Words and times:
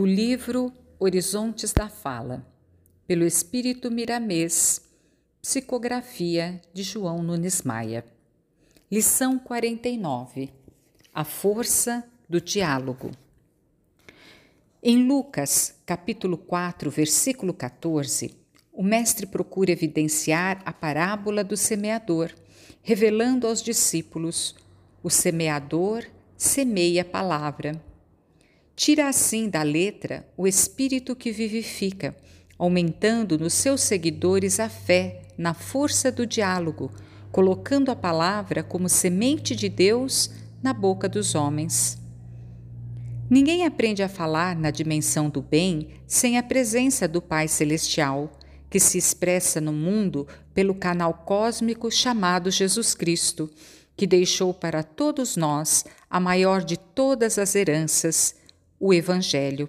do 0.00 0.06
livro 0.06 0.72
Horizontes 0.98 1.74
da 1.74 1.86
Fala, 1.86 2.46
pelo 3.06 3.22
Espírito 3.22 3.90
Miramês, 3.90 4.80
psicografia 5.42 6.58
de 6.72 6.82
João 6.82 7.22
Nunes 7.22 7.60
Maia. 7.60 8.02
Lição 8.90 9.38
49 9.38 10.48
A 11.12 11.22
força 11.22 12.02
do 12.26 12.40
diálogo. 12.40 13.10
Em 14.82 15.06
Lucas, 15.06 15.74
capítulo 15.84 16.38
4, 16.38 16.90
versículo 16.90 17.52
14, 17.52 18.34
o 18.72 18.82
Mestre 18.82 19.26
procura 19.26 19.70
evidenciar 19.70 20.62
a 20.64 20.72
parábola 20.72 21.44
do 21.44 21.58
semeador, 21.58 22.32
revelando 22.82 23.46
aos 23.46 23.62
discípulos: 23.62 24.54
o 25.02 25.10
semeador 25.10 26.06
semeia 26.38 27.02
a 27.02 27.04
palavra. 27.04 27.89
Tira 28.82 29.10
assim 29.10 29.46
da 29.46 29.62
letra 29.62 30.26
o 30.38 30.46
espírito 30.46 31.14
que 31.14 31.30
vivifica, 31.30 32.16
aumentando 32.56 33.38
nos 33.38 33.52
seus 33.52 33.82
seguidores 33.82 34.58
a 34.58 34.70
fé 34.70 35.20
na 35.36 35.52
força 35.52 36.10
do 36.10 36.26
diálogo, 36.26 36.90
colocando 37.30 37.90
a 37.90 37.94
palavra 37.94 38.62
como 38.62 38.88
semente 38.88 39.54
de 39.54 39.68
Deus 39.68 40.30
na 40.62 40.72
boca 40.72 41.10
dos 41.10 41.34
homens. 41.34 41.98
Ninguém 43.28 43.66
aprende 43.66 44.02
a 44.02 44.08
falar 44.08 44.56
na 44.56 44.70
dimensão 44.70 45.28
do 45.28 45.42
bem 45.42 45.88
sem 46.06 46.38
a 46.38 46.42
presença 46.42 47.06
do 47.06 47.20
Pai 47.20 47.48
Celestial, 47.48 48.32
que 48.70 48.80
se 48.80 48.96
expressa 48.96 49.60
no 49.60 49.74
mundo 49.74 50.26
pelo 50.54 50.74
canal 50.74 51.12
cósmico 51.12 51.90
chamado 51.90 52.50
Jesus 52.50 52.94
Cristo, 52.94 53.50
que 53.94 54.06
deixou 54.06 54.54
para 54.54 54.82
todos 54.82 55.36
nós 55.36 55.84
a 56.08 56.18
maior 56.18 56.64
de 56.64 56.78
todas 56.78 57.36
as 57.36 57.54
heranças, 57.54 58.39
o 58.80 58.94
Evangelho. 58.94 59.68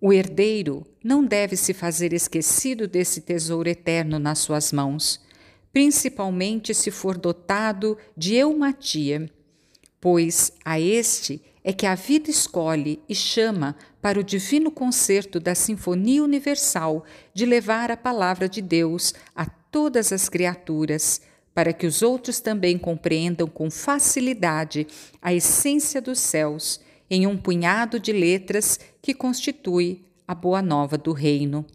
O 0.00 0.12
herdeiro 0.12 0.84
não 1.02 1.24
deve 1.24 1.56
se 1.56 1.72
fazer 1.72 2.12
esquecido 2.12 2.88
desse 2.88 3.20
tesouro 3.20 3.68
eterno 3.68 4.18
nas 4.18 4.40
suas 4.40 4.72
mãos, 4.72 5.20
principalmente 5.72 6.74
se 6.74 6.90
for 6.90 7.16
dotado 7.16 7.96
de 8.16 8.34
eumatia, 8.34 9.30
pois 10.00 10.52
a 10.64 10.78
este 10.80 11.40
é 11.62 11.72
que 11.72 11.86
a 11.86 11.94
vida 11.94 12.28
escolhe 12.28 13.00
e 13.08 13.14
chama 13.14 13.74
para 14.02 14.20
o 14.20 14.24
divino 14.24 14.70
concerto 14.70 15.40
da 15.40 15.54
Sinfonia 15.54 16.22
Universal 16.22 17.04
de 17.32 17.46
levar 17.46 17.90
a 17.90 17.96
palavra 17.96 18.46
de 18.48 18.60
Deus 18.60 19.14
a 19.34 19.46
todas 19.46 20.12
as 20.12 20.28
criaturas, 20.28 21.22
para 21.54 21.72
que 21.72 21.86
os 21.86 22.02
outros 22.02 22.40
também 22.40 22.76
compreendam 22.76 23.46
com 23.46 23.70
facilidade 23.70 24.86
a 25.22 25.32
essência 25.32 26.02
dos 26.02 26.18
céus 26.18 26.80
em 27.10 27.26
um 27.26 27.36
punhado 27.36 27.98
de 27.98 28.12
letras 28.12 28.78
que 29.02 29.14
constitui 29.14 30.04
a 30.26 30.34
boa 30.34 30.62
nova 30.62 30.96
do 30.96 31.12
reino. 31.12 31.66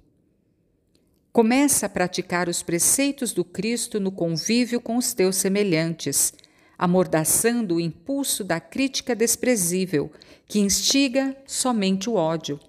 Começa 1.31 1.85
a 1.85 1.89
praticar 1.89 2.49
os 2.49 2.63
preceitos 2.63 3.31
do 3.31 3.45
Cristo 3.45 3.99
no 3.99 4.11
convívio 4.11 4.81
com 4.81 4.97
os 4.97 5.13
teus 5.13 5.35
semelhantes, 5.35 6.33
amordaçando 6.77 7.75
o 7.75 7.79
impulso 7.79 8.43
da 8.43 8.59
crítica 8.59 9.15
desprezível, 9.15 10.11
que 10.47 10.59
instiga 10.59 11.37
somente 11.45 12.09
o 12.09 12.15
ódio, 12.15 12.59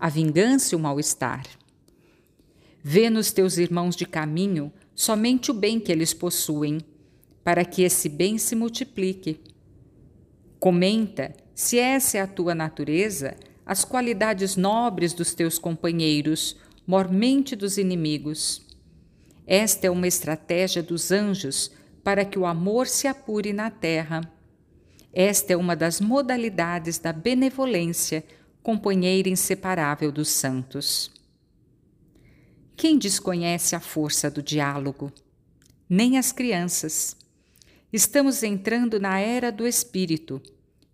a 0.00 0.08
vingança 0.08 0.74
e 0.74 0.76
o 0.76 0.80
mal-estar. 0.80 1.44
Vê 2.82 3.10
nos 3.10 3.30
teus 3.32 3.58
irmãos 3.58 3.94
de 3.94 4.06
caminho 4.06 4.72
somente 4.94 5.50
o 5.50 5.54
bem 5.54 5.78
que 5.78 5.92
eles 5.92 6.14
possuem, 6.14 6.80
para 7.44 7.64
que 7.64 7.82
esse 7.82 8.08
bem 8.08 8.38
se 8.38 8.56
multiplique. 8.56 9.40
Comenta 10.58 11.34
se 11.58 11.76
essa 11.76 12.18
é 12.18 12.20
a 12.20 12.26
tua 12.28 12.54
natureza, 12.54 13.36
as 13.66 13.84
qualidades 13.84 14.54
nobres 14.54 15.12
dos 15.12 15.34
teus 15.34 15.58
companheiros, 15.58 16.56
mormente 16.86 17.56
dos 17.56 17.78
inimigos. 17.78 18.64
Esta 19.44 19.88
é 19.88 19.90
uma 19.90 20.06
estratégia 20.06 20.84
dos 20.84 21.10
anjos 21.10 21.72
para 22.04 22.24
que 22.24 22.38
o 22.38 22.46
amor 22.46 22.86
se 22.86 23.08
apure 23.08 23.52
na 23.52 23.72
terra. 23.72 24.20
Esta 25.12 25.52
é 25.52 25.56
uma 25.56 25.74
das 25.74 26.00
modalidades 26.00 26.96
da 26.96 27.12
benevolência, 27.12 28.24
companheira 28.62 29.28
inseparável 29.28 30.12
dos 30.12 30.28
santos. 30.28 31.10
Quem 32.76 32.96
desconhece 32.96 33.74
a 33.74 33.80
força 33.80 34.30
do 34.30 34.40
diálogo? 34.40 35.12
Nem 35.90 36.18
as 36.18 36.30
crianças. 36.30 37.16
Estamos 37.92 38.44
entrando 38.44 39.00
na 39.00 39.18
era 39.18 39.50
do 39.50 39.66
espírito 39.66 40.40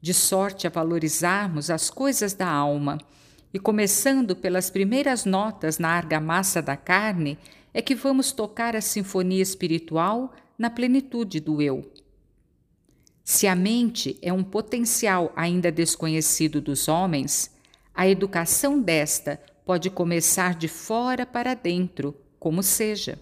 de 0.04 0.12
sorte 0.12 0.66
a 0.66 0.70
valorizarmos 0.70 1.70
as 1.70 1.88
coisas 1.88 2.34
da 2.34 2.46
alma, 2.46 2.98
e 3.54 3.58
começando 3.58 4.36
pelas 4.36 4.68
primeiras 4.68 5.24
notas 5.24 5.78
na 5.78 5.88
argamassa 5.88 6.60
da 6.60 6.76
carne, 6.76 7.38
é 7.72 7.80
que 7.80 7.94
vamos 7.94 8.30
tocar 8.30 8.76
a 8.76 8.82
sinfonia 8.82 9.40
espiritual 9.40 10.34
na 10.58 10.68
plenitude 10.68 11.40
do 11.40 11.62
eu. 11.62 11.90
Se 13.24 13.46
a 13.46 13.56
mente 13.56 14.18
é 14.20 14.30
um 14.30 14.44
potencial 14.44 15.32
ainda 15.34 15.72
desconhecido 15.72 16.60
dos 16.60 16.86
homens, 16.86 17.50
a 17.94 18.06
educação 18.06 18.78
desta 18.78 19.40
pode 19.64 19.88
começar 19.88 20.54
de 20.54 20.68
fora 20.68 21.24
para 21.24 21.54
dentro, 21.54 22.14
como 22.38 22.62
seja. 22.62 23.18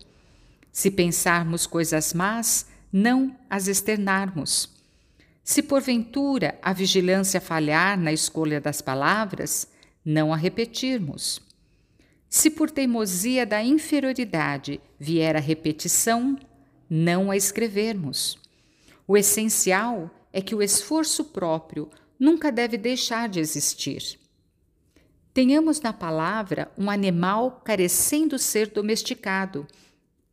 Se 0.72 0.90
pensarmos 0.90 1.64
coisas 1.64 2.12
más, 2.12 2.66
não 2.92 3.36
as 3.48 3.68
externarmos. 3.68 4.81
Se 5.44 5.62
porventura 5.62 6.58
a 6.62 6.72
vigilância 6.72 7.40
falhar 7.40 7.98
na 7.98 8.12
escolha 8.12 8.60
das 8.60 8.80
palavras, 8.80 9.66
não 10.04 10.32
a 10.32 10.36
repetirmos. 10.36 11.40
Se 12.28 12.48
por 12.48 12.70
teimosia 12.70 13.44
da 13.44 13.62
inferioridade 13.62 14.80
vier 14.98 15.36
a 15.36 15.40
repetição, 15.40 16.38
não 16.88 17.30
a 17.30 17.36
escrevermos. 17.36 18.38
O 19.06 19.16
essencial 19.16 20.10
é 20.32 20.40
que 20.40 20.54
o 20.54 20.62
esforço 20.62 21.24
próprio 21.24 21.90
nunca 22.18 22.52
deve 22.52 22.78
deixar 22.78 23.28
de 23.28 23.40
existir. 23.40 24.18
Tenhamos 25.34 25.80
na 25.80 25.92
palavra 25.92 26.70
um 26.78 26.90
animal 26.90 27.62
carecendo 27.64 28.38
ser 28.38 28.68
domesticado, 28.68 29.66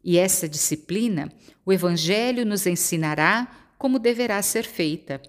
e 0.03 0.17
essa 0.17 0.47
disciplina 0.47 1.31
o 1.65 1.73
Evangelho 1.73 2.45
nos 2.45 2.65
ensinará 2.65 3.68
como 3.79 3.97
deverá 3.97 4.41
ser 4.41 4.65
feita. 4.65 5.21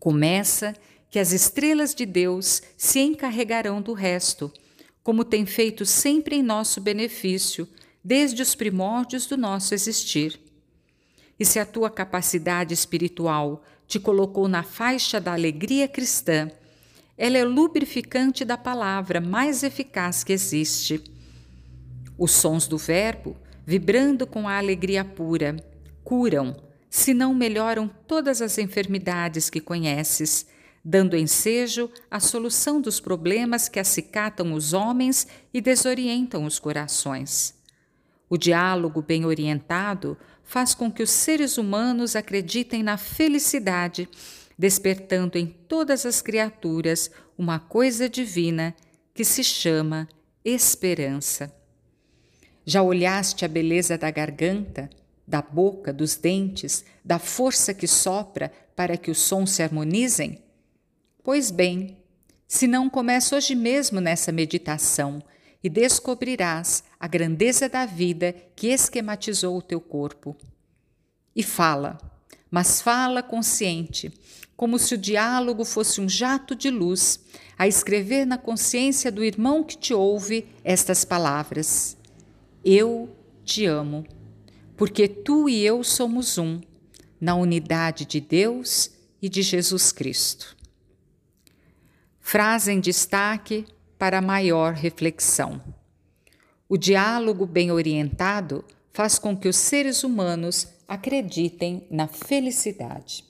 Começa 0.00 0.74
que 1.08 1.18
as 1.20 1.30
estrelas 1.30 1.94
de 1.94 2.04
Deus 2.04 2.60
se 2.76 2.98
encarregarão 2.98 3.80
do 3.80 3.92
resto, 3.92 4.52
como 5.00 5.24
tem 5.24 5.46
feito 5.46 5.86
sempre 5.86 6.34
em 6.34 6.42
nosso 6.42 6.80
benefício, 6.80 7.68
desde 8.02 8.42
os 8.42 8.56
primórdios 8.56 9.26
do 9.26 9.36
nosso 9.36 9.74
existir. 9.74 10.40
E 11.38 11.44
se 11.44 11.60
a 11.60 11.64
tua 11.64 11.88
capacidade 11.88 12.74
espiritual 12.74 13.62
te 13.86 14.00
colocou 14.00 14.48
na 14.48 14.64
faixa 14.64 15.20
da 15.20 15.32
alegria 15.32 15.86
cristã, 15.86 16.50
ela 17.16 17.38
é 17.38 17.44
lubrificante 17.44 18.44
da 18.44 18.58
palavra 18.58 19.20
mais 19.20 19.62
eficaz 19.62 20.24
que 20.24 20.32
existe. 20.32 21.00
Os 22.18 22.32
sons 22.32 22.66
do 22.66 22.76
Verbo, 22.76 23.36
vibrando 23.64 24.26
com 24.26 24.48
a 24.48 24.58
alegria 24.58 25.04
pura, 25.04 25.56
curam, 26.02 26.63
se 26.94 27.12
não 27.12 27.34
melhoram 27.34 27.88
todas 27.88 28.40
as 28.40 28.56
enfermidades 28.56 29.50
que 29.50 29.60
conheces, 29.60 30.46
dando 30.84 31.16
ensejo 31.16 31.90
à 32.08 32.20
solução 32.20 32.80
dos 32.80 33.00
problemas 33.00 33.68
que 33.68 33.80
acicatam 33.80 34.52
os 34.52 34.72
homens 34.72 35.26
e 35.52 35.60
desorientam 35.60 36.44
os 36.44 36.60
corações. 36.60 37.52
O 38.30 38.38
diálogo 38.38 39.02
bem 39.02 39.24
orientado 39.24 40.16
faz 40.44 40.72
com 40.72 40.88
que 40.88 41.02
os 41.02 41.10
seres 41.10 41.58
humanos 41.58 42.14
acreditem 42.14 42.84
na 42.84 42.96
felicidade, 42.96 44.08
despertando 44.56 45.36
em 45.36 45.46
todas 45.46 46.06
as 46.06 46.22
criaturas 46.22 47.10
uma 47.36 47.58
coisa 47.58 48.08
divina 48.08 48.72
que 49.12 49.24
se 49.24 49.42
chama 49.42 50.08
esperança. 50.44 51.52
Já 52.64 52.84
olhaste 52.84 53.44
a 53.44 53.48
beleza 53.48 53.98
da 53.98 54.12
garganta? 54.12 54.88
Da 55.26 55.40
boca, 55.40 55.92
dos 55.92 56.16
dentes, 56.16 56.84
da 57.04 57.18
força 57.18 57.72
que 57.72 57.86
sopra 57.86 58.52
para 58.76 58.96
que 58.96 59.10
os 59.10 59.18
sons 59.18 59.50
se 59.50 59.62
harmonizem? 59.62 60.42
Pois 61.22 61.50
bem, 61.50 61.96
se 62.46 62.66
não 62.66 62.90
começa 62.90 63.36
hoje 63.36 63.54
mesmo 63.54 64.00
nessa 64.00 64.30
meditação 64.30 65.22
e 65.62 65.68
descobrirás 65.68 66.84
a 67.00 67.08
grandeza 67.08 67.68
da 67.68 67.86
vida 67.86 68.34
que 68.54 68.68
esquematizou 68.68 69.56
o 69.56 69.62
teu 69.62 69.80
corpo. 69.80 70.36
E 71.34 71.42
fala, 71.42 71.98
mas 72.50 72.82
fala 72.82 73.22
consciente, 73.22 74.12
como 74.56 74.78
se 74.78 74.94
o 74.94 74.98
diálogo 74.98 75.64
fosse 75.64 76.00
um 76.00 76.08
jato 76.08 76.54
de 76.54 76.70
luz, 76.70 77.18
a 77.58 77.66
escrever 77.66 78.26
na 78.26 78.38
consciência 78.38 79.10
do 79.10 79.24
irmão 79.24 79.64
que 79.64 79.76
te 79.76 79.94
ouve 79.94 80.46
estas 80.62 81.04
palavras: 81.04 81.96
Eu 82.64 83.08
te 83.44 83.64
amo 83.64 84.04
porque 84.76 85.08
tu 85.08 85.48
e 85.48 85.64
eu 85.64 85.84
somos 85.84 86.38
um, 86.38 86.60
na 87.20 87.34
unidade 87.34 88.04
de 88.04 88.20
Deus 88.20 88.90
e 89.20 89.28
de 89.28 89.42
Jesus 89.42 89.92
Cristo. 89.92 90.56
Frase 92.20 92.72
em 92.72 92.80
destaque 92.80 93.66
para 93.98 94.20
maior 94.20 94.74
reflexão. 94.74 95.62
O 96.68 96.76
diálogo 96.76 97.46
bem 97.46 97.70
orientado 97.70 98.64
faz 98.92 99.18
com 99.18 99.36
que 99.36 99.48
os 99.48 99.56
seres 99.56 100.02
humanos 100.02 100.68
acreditem 100.88 101.86
na 101.90 102.06
felicidade. 102.06 103.24